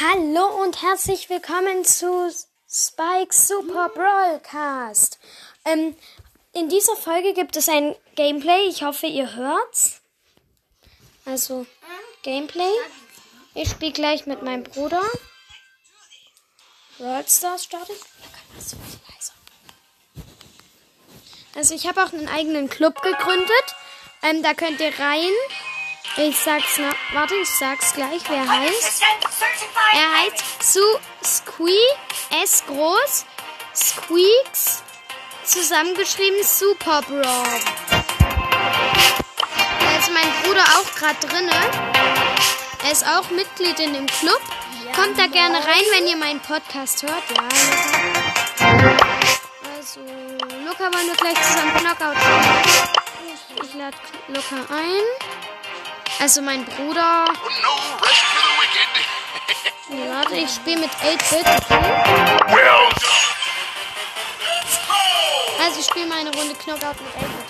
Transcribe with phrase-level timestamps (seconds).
[0.00, 2.32] Hallo und herzlich willkommen zu
[2.66, 5.18] Spikes Super Broadcast.
[5.66, 5.94] Ähm,
[6.54, 8.68] in dieser Folge gibt es ein Gameplay.
[8.68, 10.00] Ich hoffe, ihr hört's.
[11.26, 11.66] Also,
[12.22, 12.72] Gameplay.
[13.54, 15.02] Ich spiele gleich mit meinem Bruder.
[16.96, 18.00] World Stars startet.
[21.54, 23.76] Also, ich habe auch einen eigenen Club gegründet.
[24.22, 25.32] Ähm, da könnt ihr rein.
[26.16, 26.94] Ich sag's noch.
[27.14, 29.02] Warte, ich sag's gleich, wer heißt.
[29.94, 30.80] Er heißt Su
[31.24, 31.88] Squee,
[32.42, 33.24] S groß,
[33.74, 34.82] Squeaks,
[35.44, 37.22] zusammengeschrieben Super Bro.
[39.80, 41.52] Da ist mein Bruder auch gerade drinne.
[42.84, 44.40] Er ist auch Mitglied in dem Club.
[44.94, 47.22] Kommt da gerne rein, wenn ihr meinen Podcast hört.
[47.30, 47.42] Ja,
[49.76, 53.64] Also, Luca wollen wir gleich zusammen Knockout spielen.
[53.64, 53.96] Ich lade
[54.28, 55.04] Luca ein.
[56.22, 57.24] Also mein Bruder.
[59.88, 61.46] Warte, ich spiele mit 8-Bit.
[65.58, 67.48] Also ich spiele meine Runde Knockout mit 8-Bit.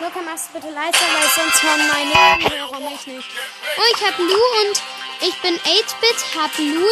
[0.00, 3.28] Luca, machst du bitte leiser, weil sonst hören meine Hörer mich nicht.
[3.76, 4.82] Oh, ich hab Lou und
[5.20, 6.88] ich bin 8-Bit, hab Lou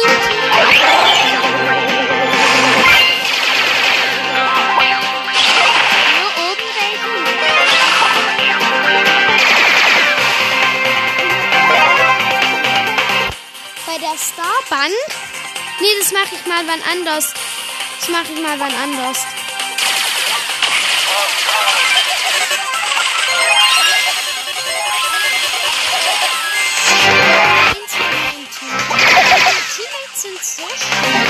[15.89, 17.33] Nee, das mache ich mal wann anders.
[17.99, 19.17] Das mache ich mal wann anders.
[30.15, 31.28] Sind so Oh,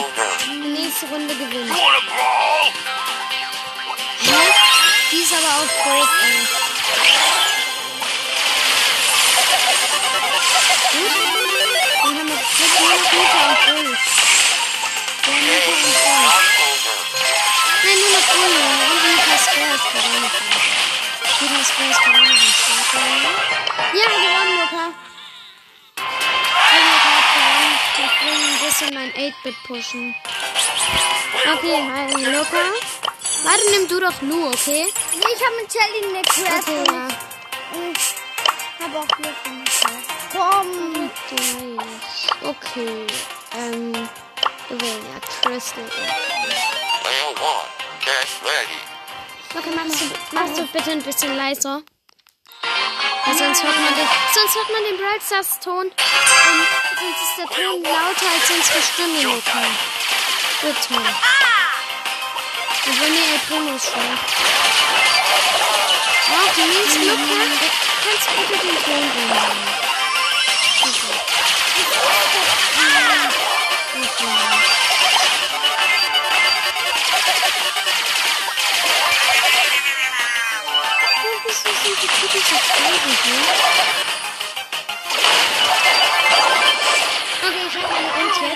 [0.00, 1.76] Okay, nächste Runde gewinnen.
[4.22, 4.40] Ja,
[5.12, 6.38] die ist aber auch doof, ey.
[10.92, 11.12] Gut.
[12.02, 13.90] Dann haben wir jetzt nur noch Luca und Bull.
[15.26, 15.98] Ja, Luca und Bull.
[17.84, 18.56] Nein, nur noch Bull.
[18.90, 19.68] Und Bär ist da.
[21.40, 22.14] Lukas Bär ist am
[22.88, 23.18] Start.
[23.92, 25.09] Ja, gewonnen, Luca.
[28.70, 30.14] Bisschen mein 8-Bit pushen.
[31.54, 32.62] Okay, hi, Luca.
[33.42, 34.86] Warte, nimm du doch Lu, okay?
[35.14, 36.68] Nee, ich habe mit Shelly eine Quest.
[36.68, 37.08] Okay, ja.
[37.92, 39.34] Ich habe auch Glück.
[40.32, 41.10] Komm.
[42.42, 43.06] Okay.
[43.56, 44.08] Ähm,
[44.68, 45.84] gewinnen ja Crystal.
[49.52, 51.82] Okay, machst du, machst du bitte ein bisschen leiser.
[53.24, 55.86] Weil sonst hört man den, sonst hört man den Brawl Stars Ton.
[55.86, 57.09] Und ist
[57.40, 59.62] der Ton lauter als unsere Stimme, Luca.
[60.60, 60.94] Bitte.
[62.86, 64.34] Und wenn ihr El Primo schreibt.
[66.32, 67.40] Ach, Mies, Luca,
[68.04, 69.50] kannst du bitte den Ton runter?
[81.46, 84.09] Wieso sind die Titel so traurig,
[88.40, 88.46] Ja,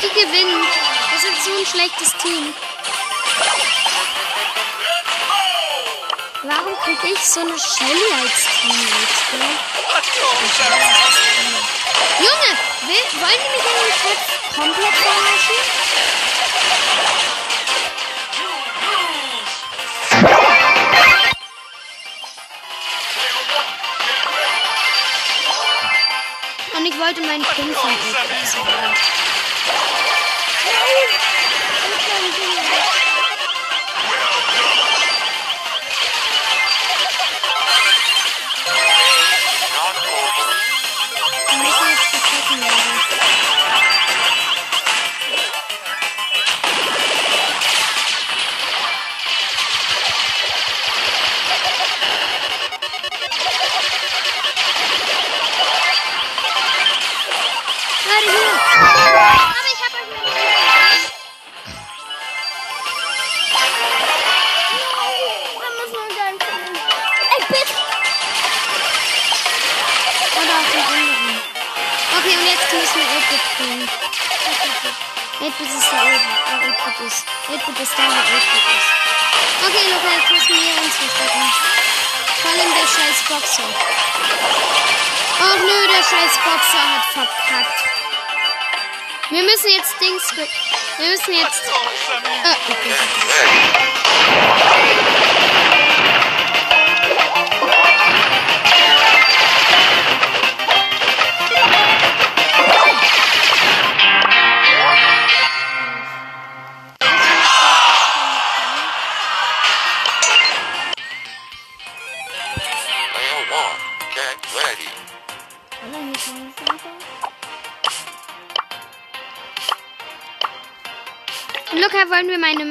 [0.00, 0.64] die gewinnen.
[1.10, 2.54] Wir sind so ein schlechtes Team.
[6.42, 8.46] Warum krieg ich so eine Shelly als?
[9.32, 9.44] Ne?
[12.20, 12.52] Junge,
[12.86, 15.60] will, wollen die mich eigentlich jetzt komplett verarschen?
[27.06, 27.70] Wollte meinen von
[72.26, 73.86] Okay, und jetzt müssen wir 8-Bit kriegen.
[75.38, 76.26] 8-Bit ist da oben.
[76.50, 77.22] Oh, 8-Bit ist.
[77.46, 78.90] 8-Bit ist da, wo 8-Bit ist.
[79.62, 81.46] Okay, Luca, jetzt müssen wir uns verstecken.
[82.42, 83.70] Vor allem der scheiß Boxer.
[85.38, 87.78] Och nö, der scheiß Boxer hat verkackt.
[89.30, 90.26] Wir müssen jetzt Dings.
[90.98, 91.62] Wir müssen jetzt.
[91.62, 92.94] Äh, okay.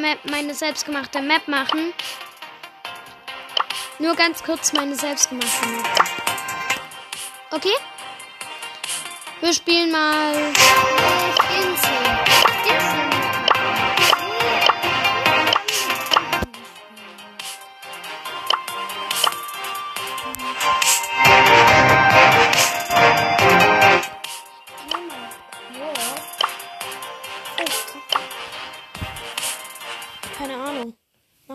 [0.05, 1.91] Map, meine selbstgemachte Map machen?
[3.97, 5.85] Nur ganz kurz meine selbstgemachte Map.
[7.49, 7.73] Okay?
[9.41, 10.35] Wir spielen mal.
[11.57, 11.91] Insel.
[12.67, 13.14] Insel.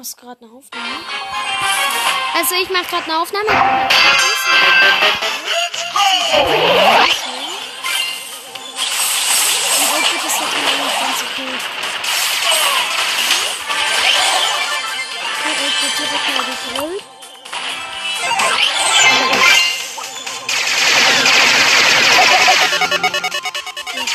[0.00, 1.04] Machst gerade eine Aufnahme?
[2.34, 3.50] Also ich mache gerade eine Aufnahme.
[9.92, 11.52] Und bitte ist das mal nicht ganz okay.
[15.44, 17.04] Okay, ich direkt mal gegrillt.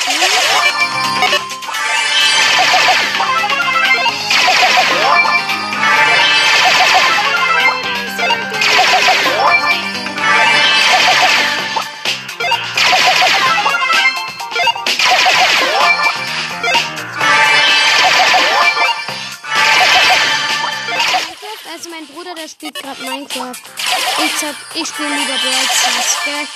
[0.08, 0.55] Also
[24.46, 26.48] Zock, ich spiele lieber Brawl Stars, gell?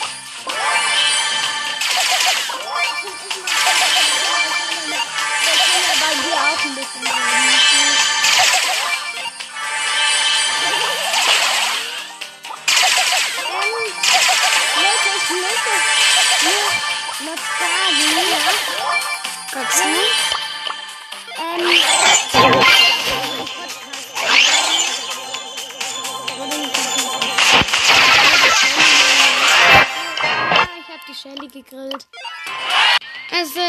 [19.51, 20.08] bei dir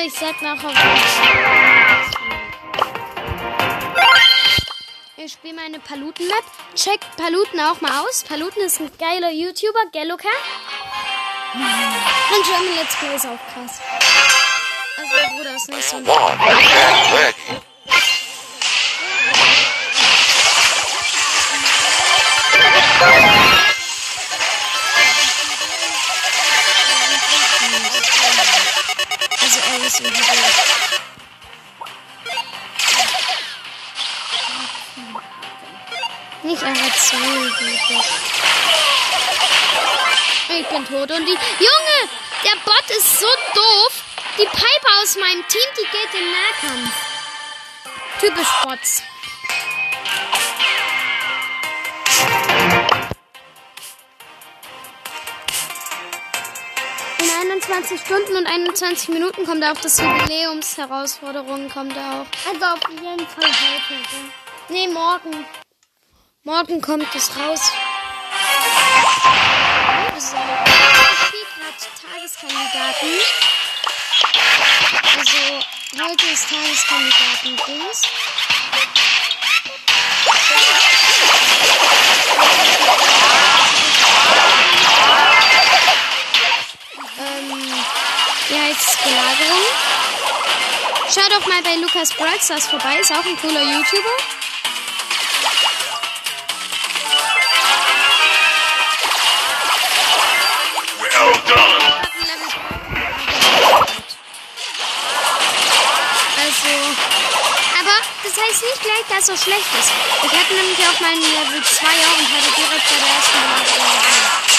[0.06, 0.70] ich sag nachher.
[5.16, 6.44] Ich spiele meine Paluten-Map.
[6.74, 8.24] Checkt Paluten auch mal aus.
[8.24, 10.28] Paluten ist ein geiler YouTuber, gell, Luca?
[11.52, 13.80] Und German Let's Play ist auch krass.
[14.96, 17.66] Also, mein Bruder ist nicht so ein.
[29.98, 30.20] Irgendwie.
[36.42, 38.04] Nicht hat so gut.
[40.48, 41.32] Ich bin tot und die.
[41.32, 42.10] Junge!
[42.44, 44.04] Der Bot ist so doof.
[44.38, 46.94] Die Piper aus meinem Team, die geht in Nahkampf.
[48.20, 49.09] Typisch Bots.
[57.80, 62.26] In 21 Stunden und 21 Minuten kommt auch das Jubiläumsherausforderung, kommt auch.
[62.46, 64.32] also auf jeden Fall heute.
[64.68, 65.46] Nee, morgen.
[66.42, 67.72] Morgen kommt es raus.
[70.18, 70.36] So.
[70.36, 73.08] Ich spiele gerade Tageskandidaten.
[75.16, 78.02] Also, heute ist Tageskandidaten-Dings.
[88.50, 88.96] Wie heißt es?
[88.96, 89.64] Belagerung.
[91.12, 94.16] Schau doch mal bei Lukas Brawl Stars vorbei, ist auch ein cooler YouTuber.
[101.00, 101.84] Well done.
[106.36, 106.72] Also,
[107.78, 109.90] aber das heißt nicht gleich, dass er schlecht ist.
[110.22, 114.50] Ich hatte nämlich auch meinen Level 2er und hatte direkt bei der ersten Belagerung gewonnen.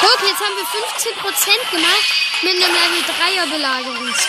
[0.00, 2.04] Guck, jetzt haben wir 15% gemacht
[2.42, 4.28] mit einem Level 3er Belagerungs.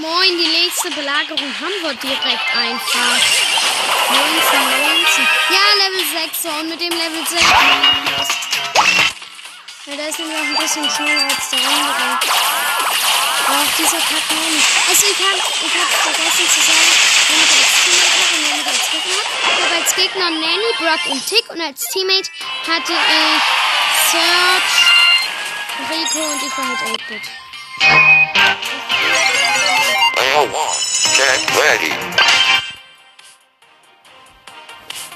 [0.00, 3.18] Moin, die nächste Belagerung haben wir direkt einfach.
[4.08, 5.26] 19, 19.
[5.50, 7.42] Ja, Level 6 so, und mit dem Level 6.
[9.86, 12.18] Ja, der ist nämlich auch ein bisschen schneller als der andere.
[13.50, 14.56] Ach, dieser Kackmann.
[14.88, 16.90] Also ich habe ich hab vergessen zu sagen,
[17.28, 19.30] wenn ich als Teammate habe und wenn ich als Gegner habe.
[19.48, 22.30] Ich habe als Gegner Nanny, Brock und Tick und als Teammate
[22.68, 23.42] hatte ich
[24.12, 24.72] Search,
[25.90, 28.27] Rico und ich war halt 8-Bit.
[30.38, 30.76] Round one.
[31.16, 31.94] Get ready.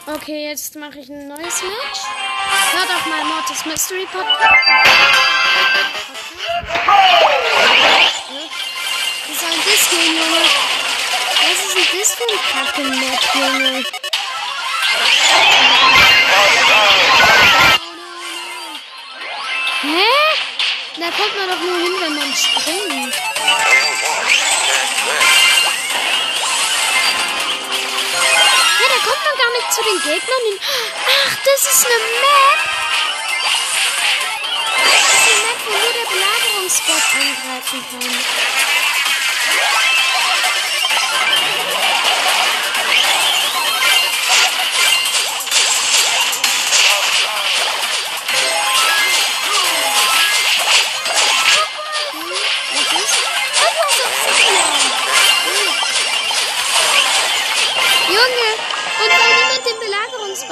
[0.06, 2.00] Okay, jetzt mache ich ein neues Match.
[2.72, 4.42] Hört auch mal Mortis Mystery Podcast.
[9.64, 10.42] Das gehen, Junge?
[11.40, 13.84] Was ist denn das für ein Kacke-Match, Junge?
[19.82, 20.10] Hä?
[20.98, 23.14] Da kommt man doch nur hin, wenn man springt.
[29.72, 30.60] Zu den Gegnern hin.
[30.60, 32.60] Ach, das ist eine Map.
[34.76, 38.12] Das ist eine Map, wo nur der Belagerungsbot angreifen kann.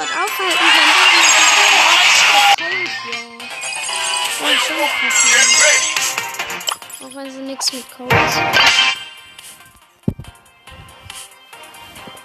[0.01, 0.91] Belagerungsbot aufhalten ja.
[4.43, 5.49] Oh, schon passiert.
[7.03, 7.85] Auch wenn sie nichts mit.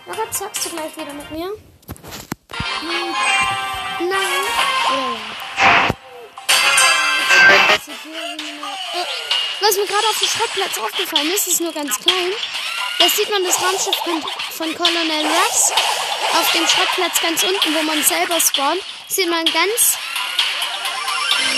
[0.06, 1.48] Na Gott, zockst du gleich wieder mit mir?
[2.80, 3.14] Hm.
[4.08, 4.44] Nein.
[9.60, 12.32] Was mir gerade auf dem Schrottplatz aufgefallen ist, ist nur ganz klein.
[12.98, 15.72] Da sieht man das Raumschiff von, von Colonel Ruffs
[16.38, 18.82] auf dem Schrottplatz ganz unten, wo man selber spawnt.
[19.08, 19.98] Sieht man ganz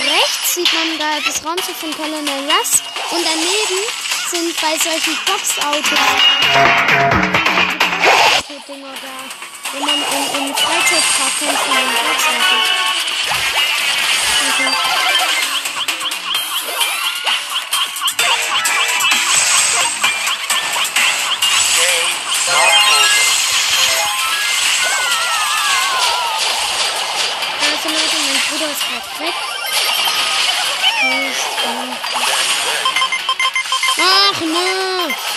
[0.05, 3.83] rechts sieht man da das Raumschiff von Colonel Ruffs und daneben
[4.31, 5.99] sind bei solchen Boxautos
[8.69, 9.09] Dinger da,
[9.73, 12.69] wo man in, in Freizeitpark von den Boxautos.
[14.51, 14.98] Okay.
[28.71, 29.35] Ist gerade weg.
[34.01, 35.28] Ach nö.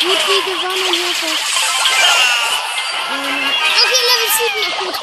[0.00, 1.26] Gut wie gewonnen, Hilfe.
[3.10, 3.50] Ähm,
[3.82, 4.96] okay, Level 7 ist gut.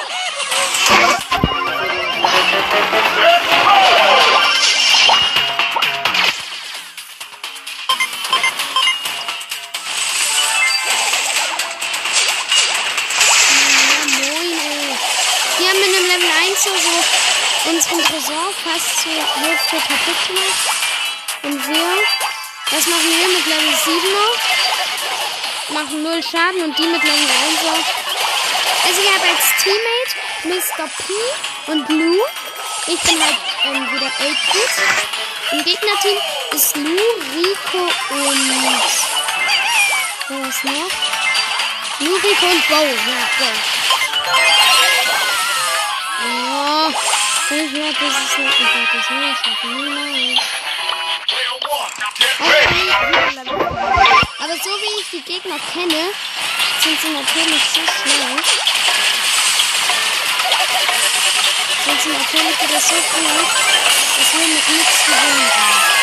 [13.72, 14.96] Ja, moin, ey.
[15.60, 20.66] Die haben in dem Level 1 so, so unseren Tresor fast zur Hälfte kaputt gemacht.
[21.44, 21.92] Und wir,
[22.72, 24.55] was machen wir mit Level 7 noch?
[25.70, 27.86] Machen 0 Schaden und die mit Level 1 auch.
[28.88, 30.88] Also ich habe als Teammate Mr.
[30.88, 31.14] P
[31.72, 32.22] und Lou.
[32.88, 34.70] Ich bin halt ähm, wieder 8-Bit.
[35.54, 36.18] Im Gegnerteam
[36.52, 37.00] ist Lou,
[37.34, 38.52] Rico und...
[40.28, 40.92] Wer ist noch?
[42.00, 42.76] Lou, Rico und Bo.
[42.76, 43.46] Ja, Bo.
[46.28, 46.90] Oh,
[47.50, 48.52] ich glaube, das ist nicht.
[48.52, 49.40] Ich glaube, das nicht.
[49.42, 50.40] Ich habe niemals.
[54.46, 56.14] Aber so wie ich die Gegner kenne,
[56.80, 58.38] sind sie natürlich so schnell.
[61.84, 63.48] Sind sie natürlich wieder so gut,
[64.20, 65.94] dass wir mit nichts gewinnen können.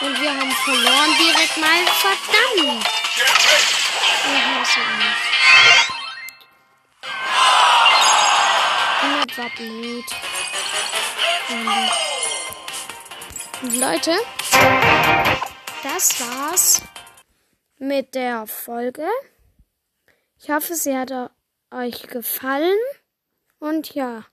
[0.00, 1.84] Und wir haben verloren direkt mal.
[2.00, 2.86] Verdammt!
[4.24, 5.18] Ich hasse uns.
[9.02, 10.08] 100 war blöd.
[13.60, 14.18] Und Leute,
[15.82, 16.82] das war's
[17.78, 19.06] mit der Folge.
[20.38, 21.30] Ich hoffe, sie hat
[21.70, 22.78] euch gefallen.
[23.58, 24.24] Und ja.